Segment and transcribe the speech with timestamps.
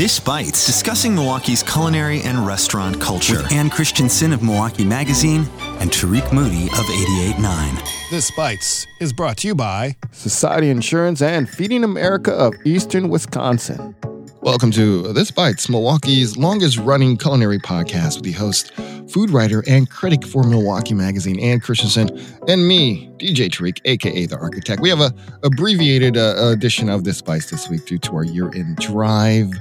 [0.00, 3.42] This Bites, discussing Milwaukee's culinary and restaurant culture.
[3.42, 5.46] With Ann Christensen of Milwaukee Magazine
[5.78, 8.10] and Tariq Moody of 88.9.
[8.10, 13.94] This Bites is brought to you by Society Insurance and Feeding America of Eastern Wisconsin.
[14.40, 18.72] Welcome to This Bites, Milwaukee's longest running culinary podcast with the host,
[19.12, 22.08] food writer, and critic for Milwaukee Magazine, Ann Christensen,
[22.48, 24.80] and me, DJ Tariq, aka The Architect.
[24.80, 25.12] We have a
[25.42, 29.52] abbreviated uh, edition of This Bites this week due to our year in drive.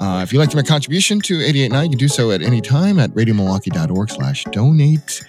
[0.00, 2.42] Uh, if you'd like to make a contribution to 889, you can do so at
[2.42, 5.24] any time at radiomilwaukee.org slash donate.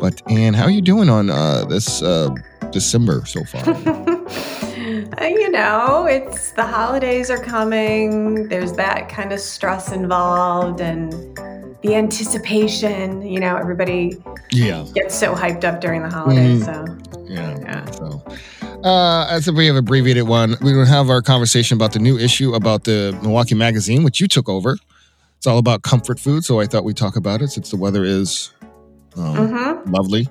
[0.00, 2.34] But, Ann, how are you doing on uh, this uh,
[2.70, 3.64] December so far?
[5.20, 8.48] Uh, you know, it's the holidays are coming.
[8.48, 11.12] There's that kind of stress involved and
[11.82, 13.22] the anticipation.
[13.22, 16.66] You know, everybody yeah gets so hyped up during the holidays.
[16.66, 17.06] Mm.
[17.14, 17.90] So yeah, yeah.
[17.92, 18.24] So.
[18.84, 22.18] Uh, as if we have abbreviated one, we will have our conversation about the new
[22.18, 24.76] issue about the Milwaukee Magazine, which you took over.
[25.38, 28.04] It's all about comfort food, so I thought we'd talk about it since the weather
[28.04, 28.52] is
[29.16, 29.90] um, mm-hmm.
[29.90, 30.28] lovely.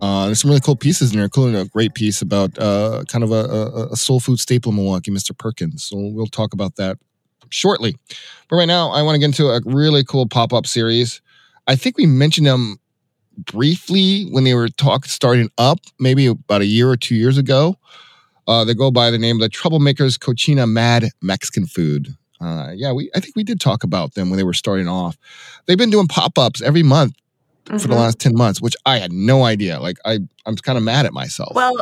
[0.00, 3.22] Uh, there's some really cool pieces in there, including a great piece about uh, kind
[3.22, 5.36] of a, a, a, soul food staple in Milwaukee, Mr.
[5.36, 5.84] Perkins.
[5.84, 6.96] So we'll talk about that
[7.50, 7.96] shortly.
[8.48, 11.20] But right now, I want to get into a really cool pop up series.
[11.66, 12.78] I think we mentioned them
[13.46, 17.76] briefly when they were talk starting up, maybe about a year or two years ago.
[18.46, 22.16] Uh, they go by the name of the Troublemakers Cocina Mad Mexican Food.
[22.40, 25.16] Uh, yeah, we I think we did talk about them when they were starting off.
[25.66, 27.14] They've been doing pop ups every month
[27.66, 27.76] mm-hmm.
[27.76, 28.02] for the mm-hmm.
[28.02, 29.78] last 10 months, which I had no idea.
[29.78, 31.54] Like I I'm kind of mad at myself.
[31.54, 31.78] Well,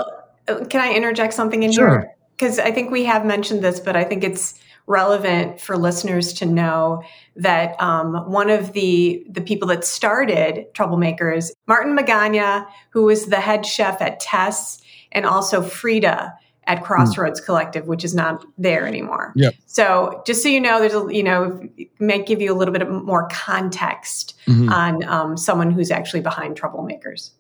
[0.49, 1.89] uh, can I interject something in sure.
[1.89, 2.15] here?
[2.39, 4.55] Cuz I think we have mentioned this, but I think it's
[4.89, 7.03] relevant for listeners to know
[7.37, 13.41] that um, one of the the people that started Troublemakers, Martin Magana, who was the
[13.41, 14.81] head chef at Tess,
[15.13, 17.45] and also Frida at Crossroads mm.
[17.45, 19.33] Collective, which is not there anymore.
[19.37, 19.55] Yep.
[19.67, 21.61] So just so you know, there's a you know
[22.01, 24.71] might give you a little bit more context mm-hmm.
[24.73, 27.31] on um, someone who's actually behind Troublemakers.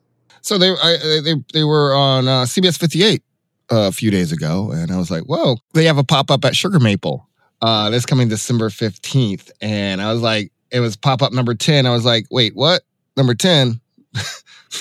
[0.42, 3.22] So they I, they they were on uh, CBS 58
[3.70, 6.44] uh, a few days ago, and I was like, "Whoa!" They have a pop up
[6.44, 7.28] at Sugar Maple
[7.60, 11.86] uh, this coming December 15th, and I was like, it was pop up number 10.
[11.86, 12.82] I was like, wait, what?
[13.16, 13.80] Number 10?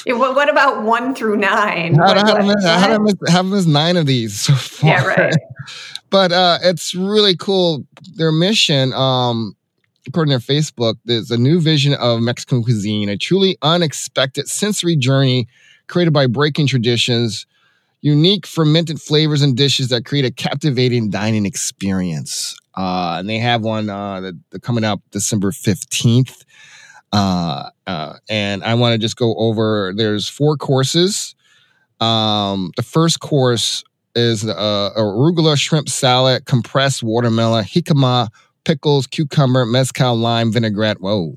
[0.06, 1.96] Yeah, what, what, about one through nine?
[1.96, 4.90] How, what, how, miss, how, I miss, how miss nine of these so far?
[4.90, 5.34] Yeah, right.
[6.10, 7.86] but uh, it's really cool.
[8.16, 9.56] Their mission, um,
[10.06, 14.96] according to their Facebook, there's a new vision of Mexican cuisine, a truly unexpected sensory
[14.98, 15.48] journey
[15.88, 17.46] created by breaking traditions,
[18.02, 22.58] unique fermented flavors and dishes that create a captivating dining experience.
[22.78, 26.46] Uh, and they have one uh, that, coming up December 15th.
[27.12, 29.94] Uh, uh, and I want to just go over.
[29.96, 31.34] There's four courses.
[32.00, 33.84] Um, the first course
[34.16, 38.30] is uh, arugula shrimp salad, compressed watermelon, jicama,
[38.66, 41.02] pickles, cucumber, mezcal, lime, vinaigrette.
[41.02, 41.36] Whoa,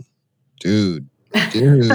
[0.60, 1.08] dude,
[1.50, 1.84] dude,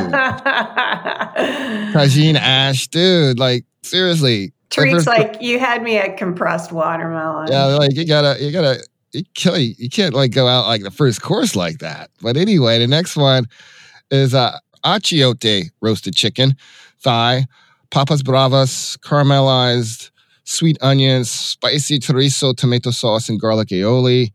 [1.94, 3.38] Tajin ash, dude.
[3.38, 4.54] Like seriously.
[4.72, 7.50] Tariq's like you had me at compressed watermelon.
[7.52, 8.84] Yeah, like you gotta, you gotta
[9.16, 12.10] you can't, you can't like go out like the first course like that.
[12.22, 13.48] But anyway, the next one
[14.12, 16.56] is uh, achiote roasted chicken,
[17.00, 17.46] thigh,
[17.92, 20.12] papas bravas, caramelized
[20.44, 24.32] sweet onions, spicy chorizo, tomato sauce, and garlic aioli.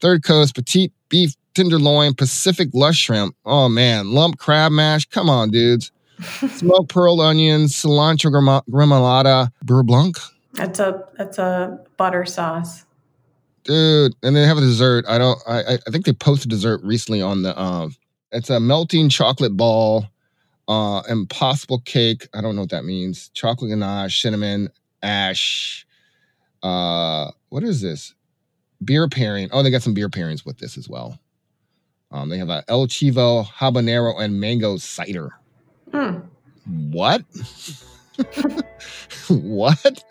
[0.00, 3.34] Third course, petite beef tenderloin, Pacific lush shrimp.
[3.44, 5.06] Oh man, lump crab mash.
[5.06, 5.92] Come on, dudes.
[6.56, 8.30] Smoked pearl onions, cilantro
[8.70, 10.16] gremolata, beurre blanc.
[10.54, 12.84] That's a that's a butter sauce
[13.70, 14.16] dude.
[14.22, 15.04] And they have a dessert.
[15.08, 15.38] I don't.
[15.46, 17.58] I I think they posted dessert recently on the.
[17.60, 17.94] Um,
[18.32, 20.06] it's a melting chocolate ball,
[20.68, 22.28] uh, impossible cake.
[22.34, 23.28] I don't know what that means.
[23.30, 24.70] Chocolate ganache, cinnamon,
[25.02, 25.86] ash.
[26.62, 28.14] Uh, what is this?
[28.84, 29.48] Beer pairing.
[29.52, 31.18] Oh, they got some beer pairings with this as well.
[32.12, 35.30] Um, they have a El Chivo habanero and mango cider.
[35.92, 36.24] Mm.
[36.90, 37.22] What?
[39.28, 40.04] what?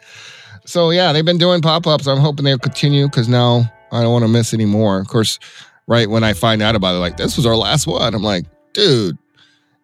[0.69, 2.05] So yeah, they've been doing pop ups.
[2.05, 4.99] I'm hoping they'll continue because now I don't want to miss any more.
[4.99, 5.39] Of course,
[5.87, 8.13] right when I find out about it, like this was our last one.
[8.13, 9.17] I'm like, dude.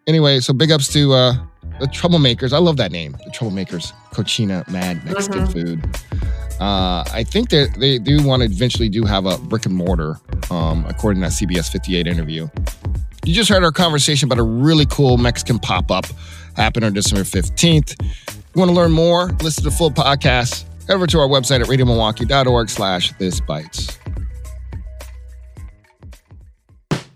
[0.06, 1.34] Anyway, so big ups to uh,
[1.80, 2.54] the Troublemakers.
[2.54, 3.94] I love that name, the Troublemakers.
[4.12, 5.52] Cocina Mad Mexican mm-hmm.
[5.52, 5.86] food.
[6.62, 10.18] Uh, I think that they do want to eventually do have a brick and mortar,
[10.52, 12.48] um, according to that CBS 58 interview.
[13.26, 16.06] You just heard our conversation about a really cool Mexican pop up
[16.56, 18.00] happened on December 15th.
[18.00, 19.32] You want to learn more?
[19.42, 23.98] Listen to the full podcast over to our website at radiomilwaukee.org slash this bites.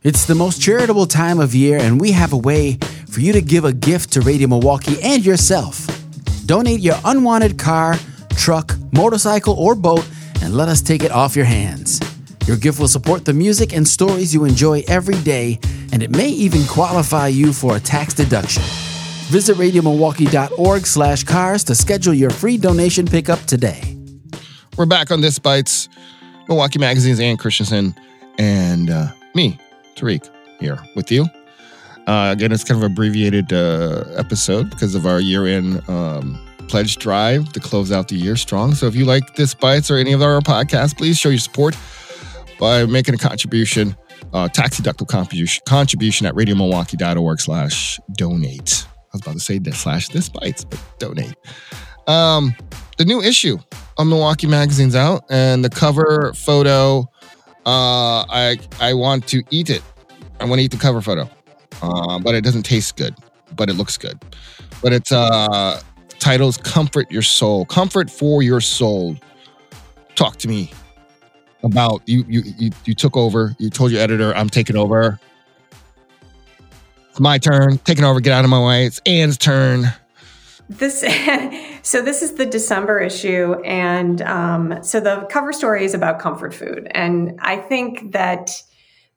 [0.02, 2.78] It's the most charitable time of year, and we have a way
[3.10, 5.88] for you to give a gift to Radio Milwaukee and yourself.
[6.46, 7.98] Donate your unwanted car,
[8.38, 10.08] truck, motorcycle, or boat,
[10.42, 12.00] and let us take it off your hands.
[12.48, 15.60] Your gift will support the music and stories you enjoy every day,
[15.92, 18.64] and it may even qualify you for a tax deduction.
[19.30, 23.96] Visit radiomilwaukee.org slash cars to schedule your free donation pickup today.
[24.76, 25.88] We're back on This Bites,
[26.48, 27.94] Milwaukee Magazine's Ann Christensen,
[28.40, 29.60] and uh, me,
[29.96, 30.28] Tariq,
[30.60, 31.28] here with you.
[32.08, 37.54] Uh, again, it's kind of abbreviated uh, episode because of our year-end um, pledge drive
[37.54, 38.74] to close out the year strong.
[38.74, 41.78] So if you like This Bites or any of our podcasts, please show your support
[42.60, 43.96] by making a contribution,
[44.34, 48.88] uh, tax deductible contribution, contribution at radiomilwaukee.org slash donate.
[49.12, 51.36] I was about to say that slash this bites, but donate.
[52.08, 52.56] Um,
[52.98, 53.58] the new issue
[53.98, 57.10] of Milwaukee Magazine's out, and the cover photo,
[57.66, 59.82] uh, I I want to eat it.
[60.40, 61.30] I want to eat the cover photo,
[61.82, 63.16] uh, but it doesn't taste good,
[63.56, 64.20] but it looks good.
[64.82, 65.82] But it's uh,
[66.20, 69.16] titles "Comfort Your Soul," comfort for your soul.
[70.16, 70.72] Talk to me
[71.64, 72.26] about you.
[72.28, 73.56] You you you took over.
[73.60, 75.20] You told your editor, "I'm taking over."
[77.20, 77.78] My turn.
[77.80, 78.20] Taking over.
[78.20, 78.86] Get out of my way.
[78.86, 79.94] It's Ann's turn.
[80.70, 81.00] This
[81.82, 86.54] so this is the December issue, and um, so the cover story is about comfort
[86.54, 88.52] food, and I think that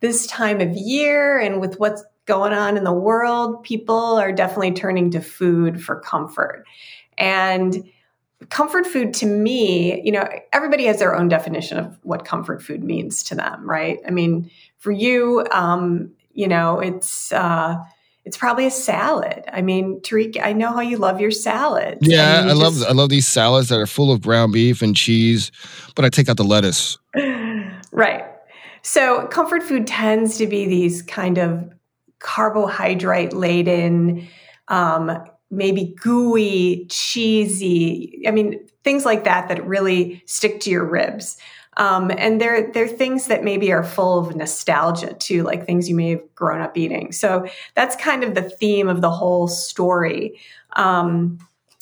[0.00, 4.72] this time of year and with what's going on in the world, people are definitely
[4.72, 6.64] turning to food for comfort,
[7.18, 7.84] and
[8.48, 12.82] comfort food to me, you know, everybody has their own definition of what comfort food
[12.82, 13.98] means to them, right?
[14.06, 17.32] I mean, for you, um, you know, it's.
[17.32, 17.76] Uh,
[18.24, 19.44] it's probably a salad.
[19.52, 21.98] I mean, Tariq, I know how you love your salads.
[22.02, 22.86] Yeah, I, mean, I love just...
[22.86, 25.50] I love these salads that are full of ground beef and cheese,
[25.96, 26.98] but I take out the lettuce.
[27.92, 28.24] right.
[28.82, 31.68] So comfort food tends to be these kind of
[32.20, 34.28] carbohydrate laden,
[34.68, 38.22] um, maybe gooey, cheesy.
[38.26, 41.36] I mean, things like that that really stick to your ribs.
[41.76, 45.94] Um, and they're they're things that maybe are full of nostalgia too, like things you
[45.94, 47.12] may have grown up eating.
[47.12, 50.38] So that's kind of the theme of the whole story,
[50.74, 51.38] um,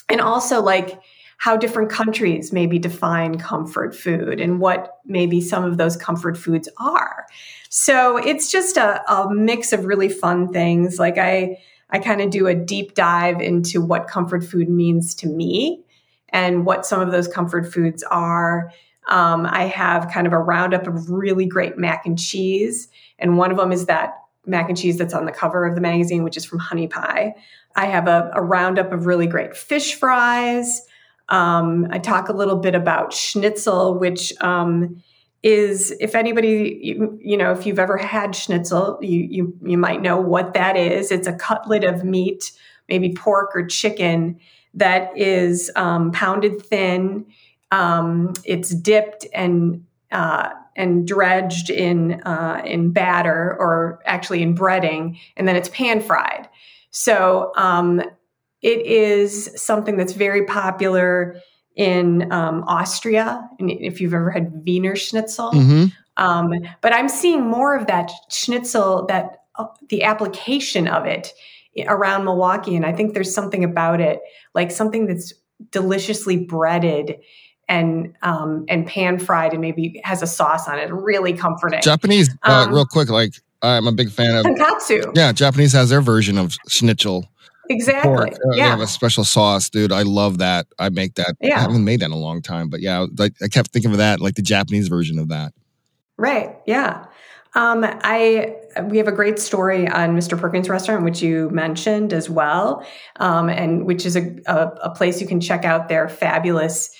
[0.08, 1.00] and also like
[1.38, 6.68] how different countries maybe define comfort food and what maybe some of those comfort foods
[6.78, 7.26] are.
[7.70, 10.98] So it's just a, a mix of really fun things.
[10.98, 11.56] Like I
[11.90, 15.82] I kind of do a deep dive into what comfort food means to me
[16.28, 18.70] and what some of those comfort foods are
[19.10, 22.88] um, I have kind of a roundup of really great mac and cheese.
[23.18, 24.14] And one of them is that
[24.46, 27.34] mac and cheese that's on the cover of the magazine, which is from Honey Pie.
[27.76, 30.82] I have a, a roundup of really great fish fries.
[31.28, 35.02] Um, I talk a little bit about schnitzel, which um,
[35.42, 40.02] is if anybody you, you, know if you've ever had schnitzel, you, you you might
[40.02, 41.12] know what that is.
[41.12, 42.50] It's a cutlet of meat,
[42.88, 44.40] maybe pork or chicken,
[44.74, 47.26] that is um, pounded thin.
[47.70, 55.18] Um, it's dipped and uh, and dredged in uh, in batter, or actually in breading,
[55.36, 56.48] and then it's pan fried.
[56.90, 58.00] So um,
[58.62, 61.36] it is something that's very popular
[61.76, 63.48] in um, Austria.
[63.58, 65.84] And if you've ever had Wiener Schnitzel, mm-hmm.
[66.16, 71.32] um, but I'm seeing more of that Schnitzel, that uh, the application of it
[71.86, 74.20] around Milwaukee, and I think there's something about it,
[74.54, 75.32] like something that's
[75.70, 77.16] deliciously breaded
[77.70, 80.92] and um, and pan fried and maybe has a sauce on it.
[80.92, 81.80] Really comforting.
[81.80, 83.32] Japanese, uh, um, real quick, like
[83.62, 85.12] I'm a big fan of tonkatsu.
[85.14, 87.30] Yeah, Japanese has their version of schnitzel.
[87.70, 88.10] Exactly.
[88.10, 88.32] Pork.
[88.32, 88.64] Uh, yeah.
[88.64, 89.92] They have a special sauce, dude.
[89.92, 90.66] I love that.
[90.80, 91.36] I make that.
[91.40, 91.58] Yeah.
[91.58, 93.98] I haven't made that in a long time, but yeah, like I kept thinking of
[93.98, 95.52] that, like the Japanese version of that.
[96.18, 96.56] Right.
[96.66, 97.06] Yeah.
[97.54, 100.38] Um, I we have a great story on Mr.
[100.38, 102.84] Perkins Restaurant, which you mentioned as well,
[103.16, 106.90] um, and which is a, a, a place you can check out their fabulous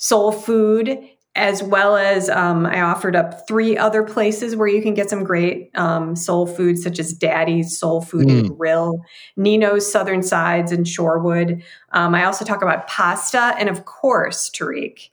[0.00, 0.98] soul food,
[1.36, 5.22] as well as um, I offered up three other places where you can get some
[5.22, 8.40] great um, soul food, such as Daddy's Soul Food mm.
[8.40, 8.98] and Grill,
[9.36, 11.62] Nino's Southern Sides and Shorewood.
[11.92, 15.10] Um, I also talk about pasta, and of course, Tariq,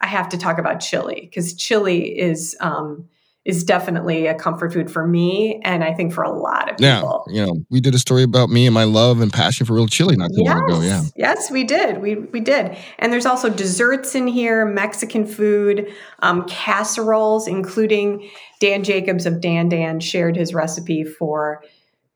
[0.00, 3.08] I have to talk about chili because chili is um,
[3.46, 7.24] is definitely a comfort food for me and I think for a lot of people.
[7.28, 9.74] Yeah, you know, we did a story about me and my love and passion for
[9.74, 10.80] real chili not too yes, long ago.
[10.80, 11.04] Yeah.
[11.14, 12.02] Yes, we did.
[12.02, 12.76] We we did.
[12.98, 15.88] And there's also desserts in here, Mexican food,
[16.18, 21.62] um, casseroles, including Dan Jacobs of Dan Dan shared his recipe for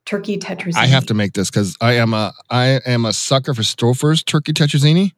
[0.07, 0.79] turkey tetrazzini.
[0.79, 4.25] I have to make this because I am a I am a sucker for Stouffer's
[4.25, 5.13] turkey tetrazzini,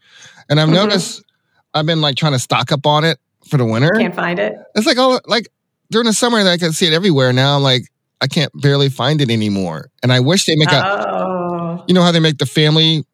[0.50, 0.74] and I've mm-hmm.
[0.74, 1.22] noticed
[1.72, 3.92] I've been like trying to stock up on it for the winter.
[3.96, 4.58] Can't find it.
[4.74, 5.48] It's like all like
[5.92, 7.32] during the summer I could see it everywhere.
[7.32, 7.82] Now I'm like,
[8.20, 9.90] I can't barely find it anymore.
[10.02, 11.84] And I wish they make a, oh.
[11.86, 13.04] you know how they make the family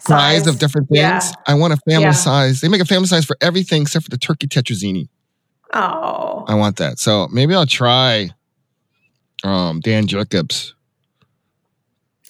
[0.00, 0.98] size, size of different things?
[0.98, 1.30] Yeah.
[1.46, 2.12] I want a family yeah.
[2.12, 2.60] size.
[2.60, 5.08] They make a family size for everything except for the turkey tetrazzini.
[5.72, 6.44] Oh.
[6.46, 6.98] I want that.
[6.98, 8.30] So maybe I'll try
[9.44, 10.74] um, Dan Jacobs.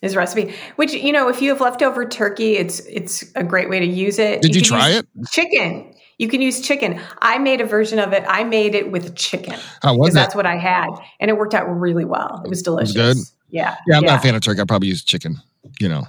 [0.00, 3.78] His recipe, which you know, if you have leftover turkey, it's it's a great way
[3.78, 4.42] to use it.
[4.42, 5.06] Did you, can try it?
[5.30, 5.91] Chicken.
[6.18, 7.00] You can use chicken.
[7.20, 8.24] I made a version of it.
[8.28, 10.14] I made it with chicken How was because it?
[10.14, 10.88] that's what I had,
[11.20, 12.42] and it worked out really well.
[12.44, 12.94] It was delicious.
[12.94, 13.16] good?
[13.50, 13.76] Yeah.
[13.86, 14.60] Yeah, I'm not a fan of turkey.
[14.60, 15.36] I probably use chicken.
[15.80, 16.04] You know,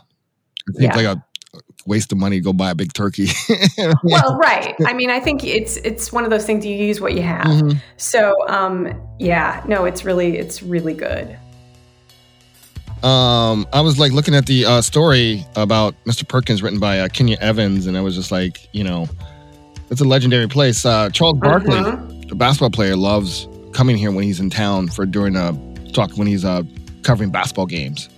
[0.67, 0.95] it seems Yeah.
[0.95, 1.23] like a
[1.85, 3.27] waste of money to go buy a big turkey.
[4.03, 4.75] Well, right.
[4.85, 7.45] I mean, I think it's it's one of those things you use what you have.
[7.45, 7.81] Mhm.
[7.97, 11.37] So, um, yeah, no, it's really it's really good.
[13.03, 16.25] Um, I was like looking at the uh, story about Mr.
[16.27, 19.09] Perkins written by uh, Kenya Evans, and I was just like, you know,
[19.93, 20.85] it's a legendary place.
[20.85, 22.27] Uh, Charles Barkley, Mhm.
[22.27, 25.55] the basketball player, loves coming here when he's in town for during a
[25.93, 26.63] talk when he's uh,
[27.03, 28.09] covering basketball games.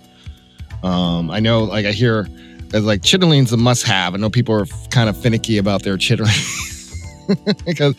[0.82, 2.26] Um, I know, like I hear,
[2.72, 4.14] like chitterlings a must-have.
[4.14, 7.94] I know people are kind of finicky about their chitterling because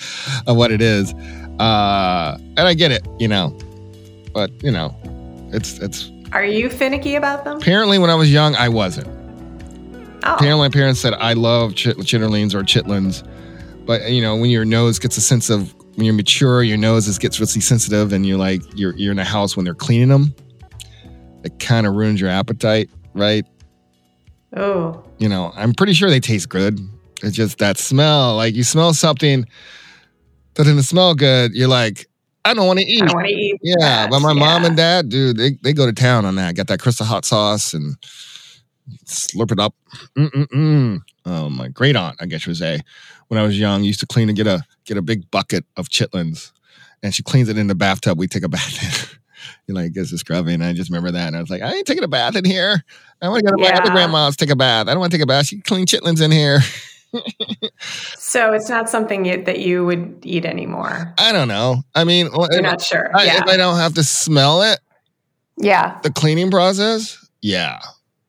[0.48, 1.14] of what it is,
[1.60, 3.56] uh, and I get it, you know,
[4.34, 4.96] but you know,
[5.54, 7.58] it's it's Are you finicky about them?
[7.58, 9.08] apparently when I was young, I wasn't.
[10.24, 13.24] Oh, Apparently, my parents said I love chit- chitterlings or chitlins,
[13.88, 17.08] but you know, when your nose gets a sense of when you're mature, your nose
[17.08, 20.10] is, gets really sensitive, and you're like you're you're in a house when they're cleaning
[20.10, 20.36] them.
[21.44, 23.46] It kind of ruins your appetite, right?
[24.56, 26.80] oh, You know, I'm pretty sure they taste good.
[27.24, 28.36] It's just that smell.
[28.36, 29.46] Like you smell something
[30.54, 32.08] that doesn't smell good, you're like,
[32.46, 33.02] I don't want to eat.
[33.02, 33.60] I want to eat.
[33.62, 34.10] Yeah, that.
[34.10, 36.56] but my mom and dad, dude, they, they go to town on that.
[36.56, 37.96] Got that Crystal hot sauce and
[39.06, 39.76] slurp it up.
[40.18, 41.00] Mm-mm-mm.
[41.30, 42.80] Oh my great aunt, I guess you would say,
[43.28, 45.90] when I was young, used to clean and get a get a big bucket of
[45.90, 46.52] chitlins,
[47.04, 48.18] and she cleans it in the bathtub.
[48.18, 48.82] We take a bath
[49.12, 49.20] in.
[49.68, 50.56] you like gets the scrubbing.
[50.56, 52.46] And I just remember that, and I was like, I ain't taking a bath in
[52.46, 52.82] here.
[53.22, 53.92] I want to go to my other Yeah.
[53.94, 54.88] grandma's take a bath.
[54.88, 55.48] I don't want to take a bath.
[55.48, 56.60] She clean chitlins in here.
[58.18, 61.14] So it's not something you, that you would eat anymore.
[61.18, 61.84] I don't know.
[61.96, 63.10] I mean, You're if, not sure.
[63.16, 63.38] I, yeah.
[63.38, 64.80] if I don't have to smell it,
[65.58, 66.00] yeah.
[66.04, 67.80] the cleaning process, yeah.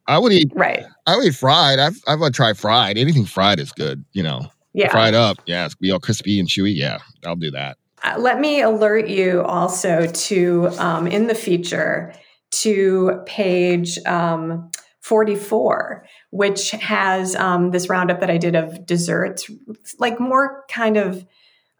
[0.09, 0.85] I would eat Right.
[1.07, 1.79] I would eat fried.
[1.79, 2.99] I've I've uh, tried fried.
[2.99, 4.51] Anything fried is good, you know.
[4.75, 4.91] Yeah.
[4.91, 6.75] Fried up, yeah, it's be all crispy and chewy.
[6.75, 7.79] Yeah, I'll do that.
[8.03, 12.13] Uh, let me alert you also to um, in the feature
[12.51, 19.51] to page um, 44 which has um, this roundup that i did of desserts
[19.99, 21.27] like more kind of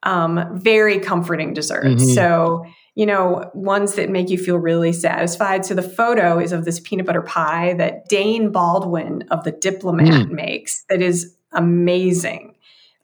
[0.03, 2.15] um, very comforting desserts Mhm.
[2.15, 2.65] so
[2.99, 6.81] you know ones that make you feel really satisfied so the photo is of this
[6.81, 12.55] peanut butter pie that dane baldwin of the diplomat makes that is amazing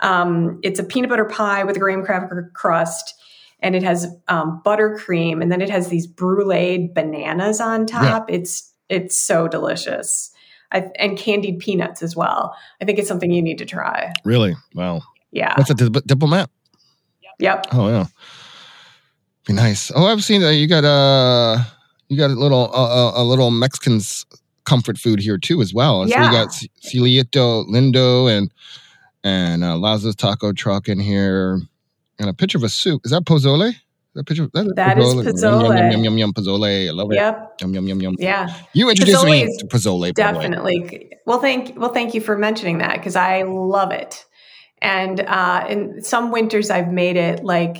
[0.00, 3.14] um, it's a peanut butter pie with a graham cracker crust,
[3.60, 8.30] and it has um, buttercream, and then it has these bruleed bananas on top.
[8.30, 10.30] It's it's so delicious,
[10.72, 12.54] I, and candied peanuts as well.
[12.80, 14.12] I think it's something you need to try.
[14.24, 14.54] Really?
[14.74, 15.02] Wow.
[15.30, 15.54] Yeah.
[15.56, 16.50] That's a dip- diplomat.
[17.38, 17.66] Yep.
[17.72, 18.06] Oh yeah.
[19.46, 19.90] Be nice.
[19.94, 20.54] Oh, I've seen that.
[20.54, 21.62] You got uh
[22.08, 24.24] you got a little uh, uh, a little Mexican s-
[24.64, 26.02] comfort food here too as well.
[26.04, 26.26] So Yeah.
[26.26, 26.48] you got
[26.82, 28.50] Cielito, Lindo, and
[29.22, 31.60] and uh, Lazo's Taco Truck in here,
[32.18, 33.02] and a picture of a soup.
[33.04, 33.68] Is that pozole?
[33.70, 33.74] Is
[34.14, 34.48] That picture.
[34.54, 35.76] That is That is Yum, Yum, pozole.
[35.78, 36.88] yum, yum, yum, yum, pozole.
[36.88, 37.16] I love it.
[37.16, 37.54] Yep.
[37.62, 38.16] Yum yum yum yum.
[38.18, 38.46] Yeah.
[38.74, 40.00] You introduced me to pozole.
[40.00, 40.42] by the way.
[40.42, 41.12] Definitely.
[41.26, 44.24] Well, thank well, thank you for mentioning that because I love it.
[44.80, 47.76] And uh, in some winters, I've made it like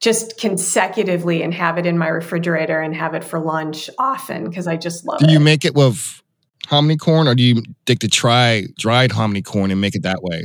[0.00, 4.66] just consecutively and have it in my refrigerator and have it for lunch often because
[4.66, 5.30] I just love Do it.
[5.32, 6.22] you make it with
[6.68, 10.22] hominy corn, or do you take the try dried hominy corn and make it that
[10.22, 10.44] way?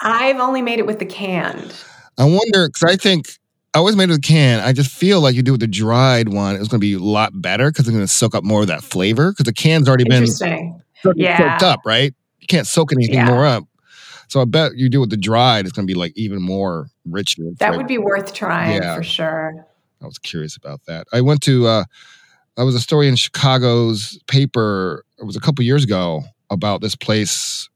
[0.00, 1.74] I've only made it with the canned.
[2.18, 3.28] I wonder because I think
[3.74, 4.60] I always made it with a can.
[4.60, 6.98] I just feel like you do with the dried one, it's going to be a
[6.98, 9.88] lot better because it's going to soak up more of that flavor because the can's
[9.88, 11.58] already been soaked, Yeah.
[11.62, 12.14] up, right?
[12.40, 13.24] You can't soak anything Yeah.
[13.26, 13.64] more up.
[14.32, 16.88] So I bet you do with the dried, it's going to be like even more
[17.04, 17.36] rich.
[17.36, 17.76] That flavor.
[17.76, 18.96] would be worth trying Yeah.
[18.96, 19.66] for sure.
[20.00, 21.06] I was curious about that.
[21.12, 21.84] I went to uh
[22.56, 26.96] I was a story in Chicago's paper, it was a couple years ago, about this
[26.96, 27.68] place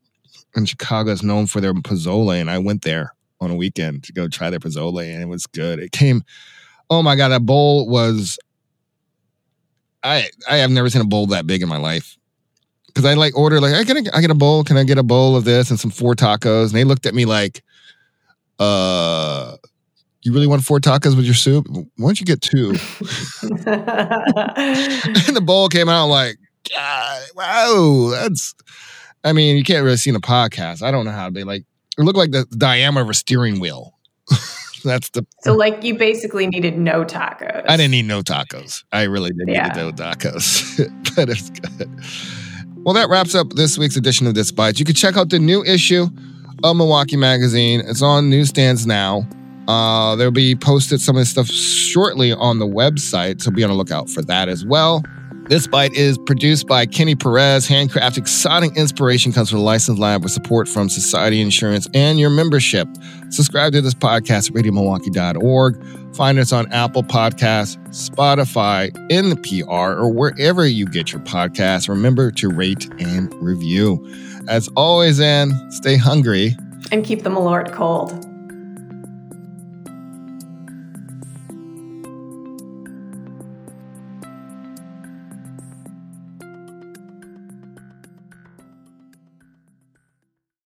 [0.56, 2.40] in Chicago is known for their pozole.
[2.40, 5.46] And I went there on a weekend to go try their pozole and it was
[5.46, 5.78] good.
[5.78, 6.22] It came,
[6.88, 8.38] oh my God, that bowl was
[10.02, 12.16] I I have never seen a bowl that big in my life.
[12.96, 14.64] Cause I like ordered like I get a, I get a bowl.
[14.64, 16.68] Can I get a bowl of this and some four tacos?
[16.68, 17.62] And they looked at me like,
[18.58, 19.56] uh,
[20.22, 21.66] you really want four tacos with your soup?
[21.68, 22.70] Why don't you get two?
[23.66, 26.36] and the bowl came out like,
[26.74, 28.54] God, wow, that's.
[29.24, 30.82] I mean, you can't really see in a podcast.
[30.82, 31.64] I don't know how they like.
[31.98, 33.94] It looked like the diameter of a steering wheel.
[34.84, 35.26] that's the.
[35.42, 37.64] so, like, you basically needed no tacos.
[37.68, 38.84] I didn't need no tacos.
[38.90, 39.68] I really didn't Yeah.
[39.68, 40.76] need no tacos,
[41.14, 41.90] but it's good.
[42.86, 44.78] Well, that wraps up this week's edition of This Bites.
[44.78, 46.06] You can check out the new issue
[46.62, 47.82] of Milwaukee Magazine.
[47.84, 49.26] It's on newsstands now.
[49.66, 53.70] Uh, there'll be posted some of this stuff shortly on the website, so be on
[53.70, 55.02] the lookout for that as well.
[55.48, 57.68] This bite is produced by Kenny Perez.
[57.68, 62.30] Handcrafted exciting inspiration comes from a licensed lab with support from Society Insurance and your
[62.30, 62.88] membership.
[63.30, 66.16] Subscribe to this podcast at radiomilwaukee.org.
[66.16, 71.88] Find us on Apple Podcasts, Spotify, in the PR, or wherever you get your podcasts.
[71.88, 74.04] Remember to rate and review.
[74.48, 76.56] As always, Ann, stay hungry
[76.90, 78.25] and keep the Malort cold.